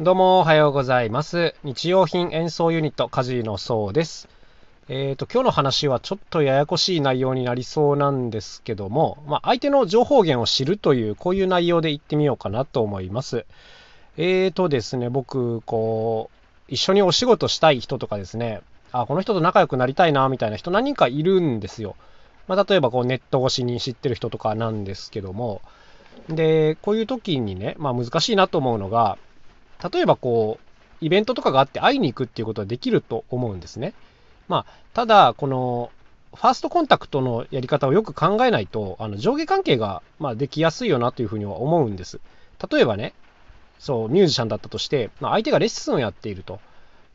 [0.00, 1.54] どうもおはようございます。
[1.62, 4.28] 日用品演奏ユニット、カジのそうです。
[4.88, 13.46] えっ、と、今日の話はちょっとややこしい内容になりそうなんですけども、まあ、相手の情報源を知るという、こういう内容で言ってみようかなと思います。
[14.16, 21.94] えーとですね、僕、こう、一緒にお仕事したい人とかですね、あ、この人と仲良くなりたいな、みたいな人何人かいるんですよ。
[22.48, 25.62] まあ、例えばこうネット越しに知ってる人とかなんですけども、
[26.28, 29.18] で、こういう時にね、まあ難しいなと思うのが、
[29.92, 30.64] 例えばこう、
[31.04, 33.92] イベントとかがあって会いに行くっていうことはできると思うんですね。
[34.48, 35.90] まあ、ただ、この、
[36.34, 42.20] ファーストコンタクトのやり方をよく考えないと、あの上下関係が、まあ、できやすいよなというふうには思うんです。
[42.70, 43.14] 例えばね、
[43.78, 46.58] そう、ミュージシャンだったとして、まあ、相手がレッスンをやっていると。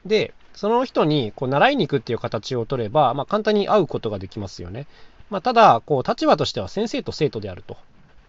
[0.05, 4.87] で、その人にこう習いに行くっていう形を取れば、まあ、簡単に会うことができますよね。
[5.29, 7.77] まあ、ただ、こう、立場としては先生と生徒であると。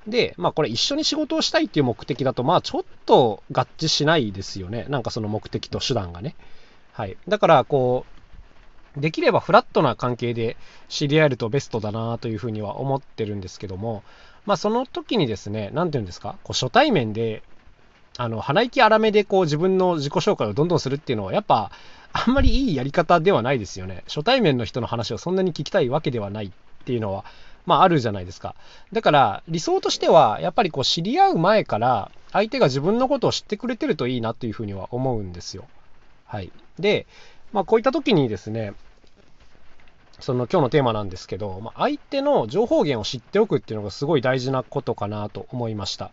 [0.07, 4.87] で、まあこれ一緒に仕事をしたいっていう目的だと、まあちょっと合致しないですよね。
[4.89, 6.37] なんかその目的と手段がね。
[6.93, 7.17] はい。
[7.29, 8.05] だから、こ
[8.97, 10.57] う、できればフラットな関係で
[10.89, 14.03] 知り合えるとベストだなというふうには思ってるんですけども、
[14.47, 17.43] まあその時にですね、なんていうんですか、こう初対面で、
[18.17, 21.71] あの、鼻息荒めでこう自分の自己紹介をどんどんするっていうのは、やっぱ、
[22.13, 24.03] あんまりいいやり方ではないですよね。
[24.09, 26.51] 初対面の人の話をそんなに聞きたいわけではないっ
[26.85, 27.25] ていうのは、
[27.67, 28.55] まああるじゃないですか。
[28.93, 35.65] だから理想としてはやっぱりこう知り合う前から相手が自分のことを知ってくれてるといいなというふうには思うんですよ。
[36.27, 36.53] はい。
[36.79, 37.07] で、
[37.53, 38.75] まあこういった時にですね、
[40.21, 46.11] その今日のテーマなんですけど、まあ、相手の情報源を知っておくっていうのがすごい大事なことかなと思いました。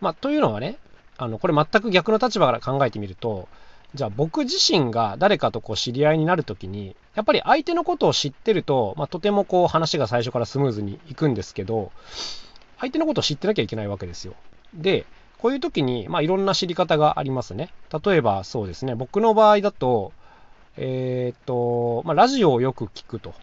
[0.00, 0.78] まあというのはね、
[1.18, 3.48] あのこれ全く逆の立場から考えてみると、
[3.94, 11.92] じゃあ僕自身が誰かとこう知り合いになるときに、やっぱり相手のことを知ってると、まあ、とてもこう話が最初からスムーズにいくんですけど、
[12.80, 14.34] 相手のことを知ってなきゃいけないわけですよ。
[14.74, 15.04] で、
[15.38, 17.70] こういう時に、まあ、いろんな知り方がありますね。
[18.04, 20.12] 例えばそうですね、僕の場合だと、
[20.76, 23.34] えー、っと、まあ、ラジオをよく聞くと。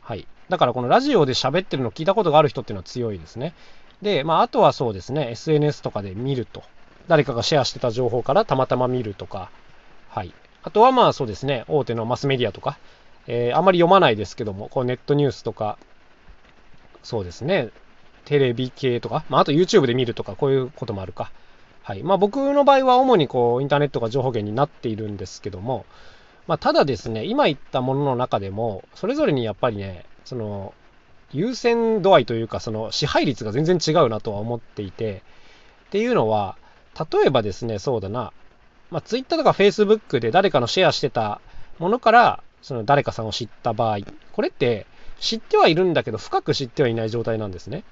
[0.00, 0.26] はい。
[0.48, 3.54] だからこのラジオで喋ってるのを聞いたことがある人っていうのは強いですね。
[4.02, 6.62] で、まあ、あとはそうですね、SNS とかで見ると。
[7.08, 9.50] 誰かがシェアしてた情報からたまたま見るとか、
[10.16, 10.32] はい。
[10.62, 12.78] あとはまあそうですね、大手のマスメディアとか、
[13.26, 15.76] えー、あまり読まないですけども、こうネットニュースとか、
[17.02, 17.68] そうですね、
[18.24, 21.30] テレビ系とか、まあ、あと YouTube で見るとか、こういうこともあるか。
[21.82, 22.02] はい。
[22.02, 25.84] まあ僕の場合は主にこうインターネットが情報源になっているんですけども、
[26.46, 30.72] まあただですね、今言ったものの中でも、それぞれにやっぱりね、その、
[31.30, 35.22] 優先度合いというか、その支配率が全然違うなとは思っていて、
[35.88, 36.56] っていうのは、
[37.12, 38.32] 例えばですね、そうだな、
[38.90, 41.40] まあ、Twitter とか Facebook で誰かのシェアしてた
[41.78, 43.98] ものから、その誰かさんを知った場合、
[44.32, 44.86] これって
[45.20, 47.84] 知ってはいるんだけど、深く知ってはいない状態なんですね。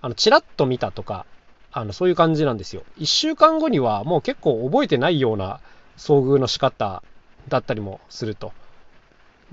[0.00, 1.26] あの、チラッと見たとか、
[1.72, 2.82] あの、そういう感じなんですよ。
[2.98, 5.60] 一週間後にはもう結構覚えてないような
[5.96, 7.02] 遭遇の仕方
[7.48, 8.52] だったりもすると。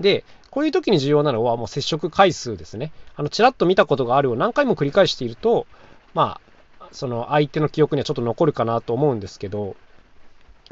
[0.00, 2.92] で、こういう時に重要なのはもう接触回数ですね。
[3.16, 5.66] あの、チラッと見たことがあるを何回も繰り返していると、
[6.14, 6.40] ま
[6.80, 9.76] あ、その相手の記憶にはちょっと残るかなと思うんですけど、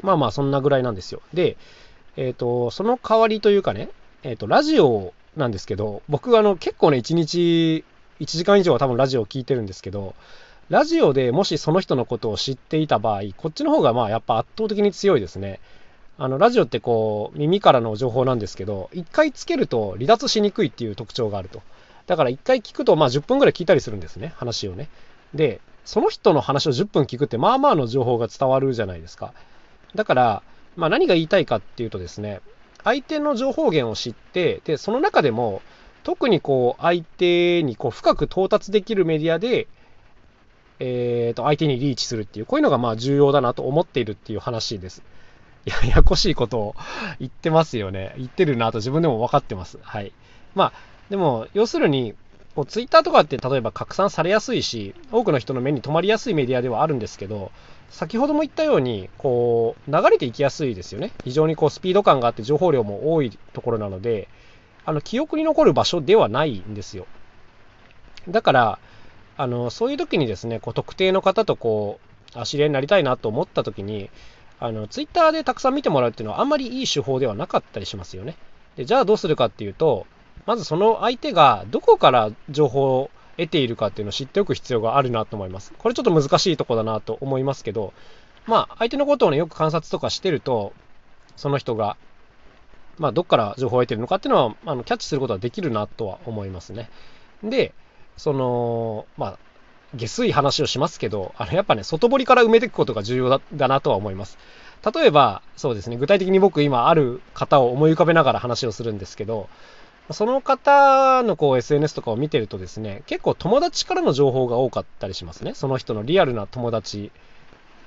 [0.01, 1.21] まあまあ、そんなぐらいなんですよ。
[1.33, 1.57] で、
[2.17, 3.89] えっ、ー、と、その代わりというかね、
[4.23, 7.83] えっ、ー、と、ラジオなんですけど、僕、あの、結構ね、1日、
[8.19, 10.15] 1時間以上は多分ラジオを聞いてるんですけど、
[10.69, 15.59] ラジオでもしその人のことを知っていた場合、こっちの方がまあ、やっぱ圧倒的に強いですね。
[16.17, 21.61] あの、ラジオってこう、耳からの情報なんですけど、一回つけると離脱しにくいっていう特徴があると。
[22.07, 24.89] だから一回聞くと、まあ10分ぐらい聞いたりするんですね、話をね。
[25.33, 29.33] で、その人の話を10分聞くって、まあまあの情報が伝わるじゃないですか。
[29.95, 30.43] だから、
[30.75, 32.41] まあ、何が言いたいかっていうとですね、
[32.83, 35.61] 相手の情報源を知って、で、その中でも、
[36.03, 39.67] 特にこう、相手にこう深く到達できるメディアで、
[40.79, 45.03] えー、と、相手にリーチするっていう、こういうのがまあ重要だなと思っているっていう話です。
[45.65, 46.75] ややこしいことを
[47.19, 48.15] 言ってますよね。
[48.17, 49.77] 言ってるなと自分でも分かってます。
[49.81, 50.13] はい。
[50.55, 50.73] まあ、
[51.09, 52.15] でも、要するに、
[52.55, 57.51] こうツイッターとかって例えば拡散されやすいし、多くの人の目に留まりやすいメディアではあるんですけど、
[57.89, 61.11] 先ほども言ったように、こう、流れていきやすいですよね。
[61.23, 64.27] 非常にこう、スピード感があって情報量も多いところなので、
[64.85, 67.07] あの、記憶に残る場所ではないんですよ。
[68.27, 68.79] だから、
[69.37, 71.99] あの、そういう時にですね、こう、特定の方とこ
[72.35, 74.09] う、知り合いになりたいなと思った時に、
[74.59, 78.35] あの、ツイッターでたくさん見てもらうっていうのはあんまりいい手法ではなかったりしますよね。
[78.75, 80.05] で、じゃあどうするかっていうと、
[80.49, 85.71] まずその相手がどこから情報を得ているかっていうのを知っておく必要があるなと思います。
[85.77, 87.93] これちょっと難しいとこだなと思いますけど、
[88.47, 90.73] まあ、相手のことをね、よく観察とかしてると、
[91.35, 91.97] その人が、
[92.97, 96.89] まあ、どっから情報を得てるのかっていうのは、あのキャッチすることはできるなとは思いますね。
[97.43, 97.75] で、
[98.17, 99.37] その、まあ、
[99.93, 104.39] 下水話をしますけど、あの、やっぱね、外堀から埋めていくことが重要だだなとは思います。
[104.95, 109.47] 例えば、そうですね、具体的に僕今ある方を思い浮かべながら話をするんですけど、
[110.11, 115.53] その方のこう SNS とかを見てるとですね、結構友達からの情報が多かったりしますね。
[115.53, 117.11] その人のリアルな友達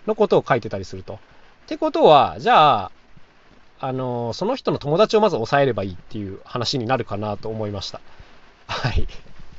[0.07, 1.15] のことを書いてたりすると。
[1.15, 1.19] っ
[1.67, 2.93] てことは、じゃあ、
[3.81, 8.01] あの、その人の友達をまず抑えればいいっていう話になるかなと思いました。
[8.67, 9.09] はい。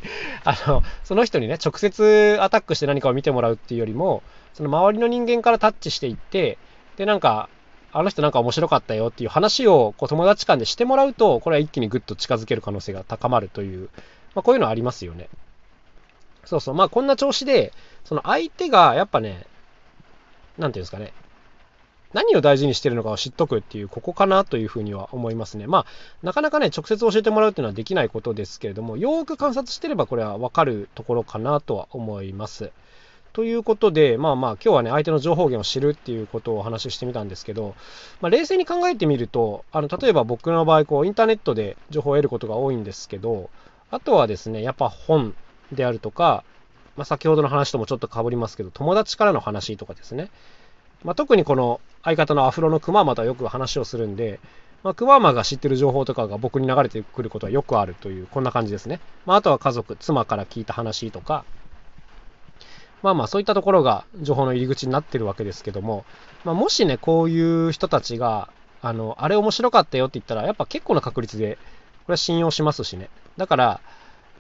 [0.43, 4.23] あの、その人にね、直接アタックして何かを見てもらうっていうよりも、
[4.53, 6.59] その周りの人間からタッチしていって、
[6.95, 7.49] で、なんか、
[7.93, 13.89] あの人なんか面白かったよっていう話をこう友達間でしてもらうと、これは一気にぐっと近づける可能性が高まるという、
[14.35, 15.29] まあ、こういうのありますよね。
[16.45, 16.75] そうそう。
[16.75, 17.71] まあこんな調子で、
[18.03, 19.45] その相手がやっぱね、
[20.57, 21.13] なんていうんですかね、
[22.13, 25.65] 何を大事にしてるのかを知っとくっていう、ここかなというふうには思いますね。
[25.67, 25.85] まあ、
[26.21, 32.71] なかなかね、直接教えてもらうっていうのはできないことですけれども、よーく観察してればこれはわかるところかなとは思います。
[33.33, 37.73] ということで、まあまあ、今日はね、相手の情報源を知るっていうことをお話ししてみたんですけど、
[38.21, 43.49] まあ、冷静に考えてみると、あの例えば僕の場合、こう、インターネットで情報を得ることが多いんですけど、
[43.89, 45.33] あとはですね、やっぱ本
[45.71, 46.43] であるとか、
[46.95, 50.29] まあ、先ほどの話ともちょっとかぶりますけど、友達からの話とかですね。
[51.03, 54.39] まあ、特にこの相方のアフロのクママとはよく話をするんで、
[54.83, 58.99] まあ、クママが知ってる情報とかが僕に流れてくることはよくあるという、こんな感じですね。
[59.25, 61.45] まあ、あとは家族、妻から聞いた話とか、
[63.03, 66.05] まあまあそういったところが情報の入り口になってるわけですけども、
[66.43, 68.49] まあ、もしね、こういう人たちが、
[68.81, 71.57] あの、あれ面白かったよって言ったら、やっぱ結構な確率で、
[72.05, 73.09] これは信用しますしね。
[73.37, 73.81] だから、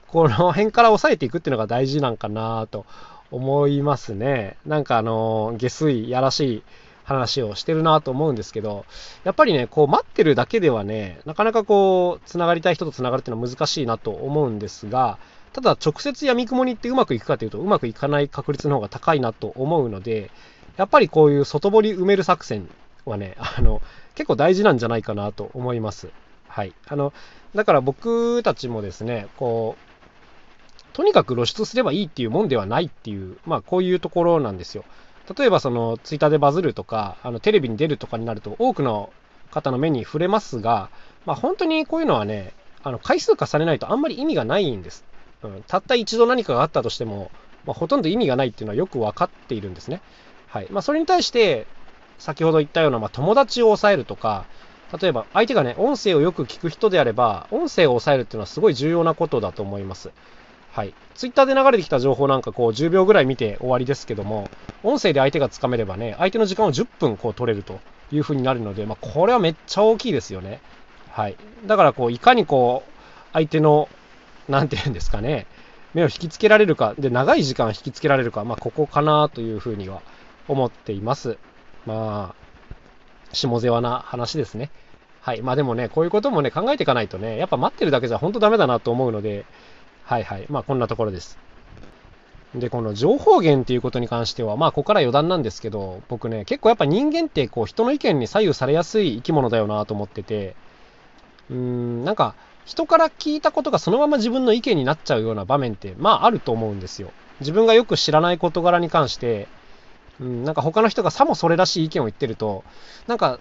[0.07, 2.85] この辺から抑えていくっていうのが大事なんかなと
[3.31, 4.57] 思いますね。
[4.65, 6.63] なんかあの、下水、やらしい
[7.03, 8.85] 話をしてるなと思うんですけど、
[9.23, 15.17] やっぱりね、こう待ってるだけではね、なかなかこう、つながりたい人とつながるっていうのは難しいなと思うんですが、
[15.53, 20.31] ただ直接闇雲にってうまくいくかというとうまくいかない確率の方が高いなと思うので
[20.77, 22.67] やっぱりこういう外堀埋める作戦
[23.05, 23.81] はね あの
[24.15, 26.09] 結構大事なんじゃないかなと思います。
[26.47, 26.73] はい。
[26.87, 27.13] あの
[27.55, 34.83] だから僕たちもですねこうとにかく露出すればいいっていうもんではないっていうまあこういうところなんですよ。
[35.37, 39.13] 例えばそのツイッターでバズるとかあのテレビに出るとかになると多くの
[39.51, 40.89] 方の目に触れますが、
[41.25, 42.53] まあ、本当にこういうのはね
[42.83, 45.05] あの回数重ねないとあんまり意味がないんです。
[45.47, 47.31] うん、たった一度何かがあったとしても、
[47.65, 50.01] まあ、ほとんど意味がないっていうのはよく分かっているんですね。
[50.47, 51.65] はいまあ、それに対して、
[52.19, 54.45] 先ほど言ったような、まあ、友達を抑えるとか、
[55.01, 60.11] 例えば相手がね、音声をよく聞く人であれば、音声を抑えるっていうのはすごい重要なことだと思います。
[60.71, 60.93] はい。
[61.15, 64.47] ツイッターで流れてきた情報なんかこう10秒ぐらい見て終わりですけども、
[64.83, 67.79] 音声で相手がつかめればね、相手の時間を10分こう取れると
[68.11, 70.59] いうふうになるので、まあ、これはめっちゃ大きいですよね。
[71.11, 71.35] はい。
[71.65, 72.91] だからこう、いかにこう、
[73.33, 73.89] 相手の
[74.47, 75.47] なんて言うんですかね、
[75.93, 80.01] 目を引きつけられるか、で、長い時間引きつけられるか、まあ、ここかなというふうには
[80.47, 81.37] 思っています。
[81.85, 82.43] まあ、
[83.33, 84.69] 下世話な話ですね。
[85.21, 85.41] はい。
[85.41, 89.45] まあでもね、こういうこともね、考えていかないとね、やっぱ待ってるだけじゃ本当ダメだなと思うので、
[90.03, 90.45] はいはい。
[90.49, 91.37] まあこんなところです。
[92.55, 100.55] で、この情報源っていうことに関しては、まあここから余談なんですけど、僕ね、結構やっぱ人間ってこう人の意見に左右されやすい生き物だよなと思ってて、
[101.49, 107.11] うーん、なんか、人から聞いたことがそのまま自分の意見になっちゃうような場面って、まああると思うんですよ。
[107.39, 109.47] 自分がよく知らない事柄に関して、
[110.19, 112.63] うん、なんか他の人がさもそれらしい意見を言ってると、
[113.07, 113.39] なんか、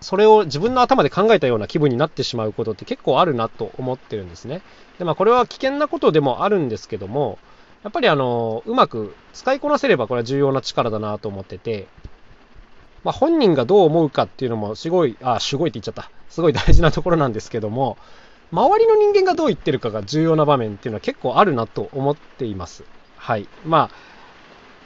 [0.00, 4.60] それを自分の頭で考えたような気分になってしまうことって結構あるなと思ってるんですね。
[4.98, 7.38] で、まあこれは危険なことでもあるんですけども、
[7.84, 11.86] やっぱりあの、うまく使いこなせればこれは重要な力だなと思ってて、
[13.04, 16.10] まあ本人がどう思うかっていうのもすごい、あ、すごいって言っちゃった。
[16.28, 17.96] すごい大事なところなんですけども、
[18.52, 22.84] 周りの人間がどう言ってるかが重要な場面っていうのは結構あるなと思っています。
[23.16, 23.48] はい。
[23.64, 23.88] ま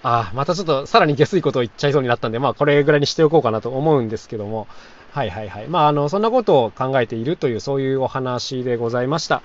[0.03, 4.69] あ、あまたちょっとさらに下水ことを言っちゃいそうになったんで、まあこれぐらいにしておこうかなと思うんですけども、
[5.11, 5.67] はいはいはい。
[5.67, 9.43] まああの、そんなことを考えているというそういうお話でございました。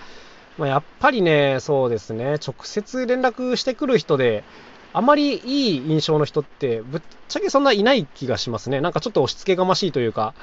[0.60, 4.44] まあ、やっぱりね、そうですね、直接連絡してくる人で、
[4.94, 8.82] あまりいい印象の人って、ぶっちゃけそんないない気がしますね。
[8.82, 10.36] なんかちょっと押し付けがましいというか、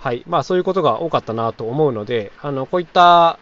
[0.00, 0.24] はい。
[0.26, 3.38] まあそういうことが多かったなと思うので、あの、こういった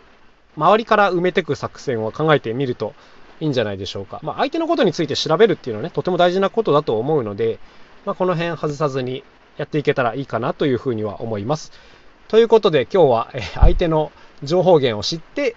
[0.56, 2.94] 周りから埋めていく作戦を考えてみると
[3.40, 4.18] いいんじゃないでしょうか。
[4.24, 7.60] まあ相手のことについて調べるっていうのはね、とても大事なことだと思うので、
[8.04, 9.22] まあこの辺外さずに
[9.56, 11.70] やっていけたらいいかなというふうには思います。
[12.26, 14.10] ということで今日は相手の
[14.42, 15.54] 情報源を知って、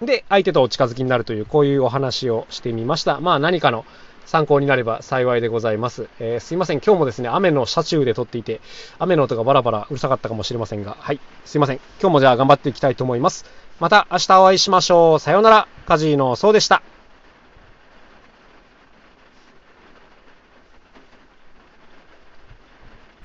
[0.00, 3.20] で、相手とお近づきになるという、こういうお話をしてみました。
[3.20, 3.84] まあ何かの
[4.26, 6.08] 参考になれば幸いでございます。
[6.18, 6.80] えー、すいません。
[6.80, 8.60] 今日もですね、雨の車中で撮っていて、
[8.98, 11.20] 雨の音がバラバラうるさかったかもしれませんが、はい。
[11.44, 11.80] すいません。
[12.00, 13.44] 今日もじゃあ頑張っていきたいと思います。
[13.80, 15.18] また明日お会いしましょう。
[15.18, 15.66] さようなら。
[15.86, 16.89] カジーノそうでした。